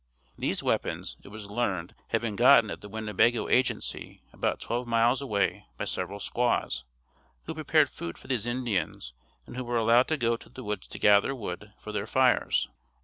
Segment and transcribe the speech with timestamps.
[0.35, 5.21] These weapons, it was learned had been gotten at the Winnebago agency about twelve miles
[5.21, 6.83] away by several squaws,
[7.43, 9.13] who prepared food for these Indians
[9.45, 12.67] and who were allowed to go to the woods to gather wood for their fires.